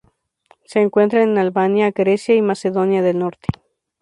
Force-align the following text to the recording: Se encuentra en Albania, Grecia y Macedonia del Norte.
Se 0.65 0.79
encuentra 0.79 1.21
en 1.21 1.37
Albania, 1.37 1.91
Grecia 1.91 2.33
y 2.33 2.41
Macedonia 2.41 3.03
del 3.03 3.19
Norte. 3.19 3.49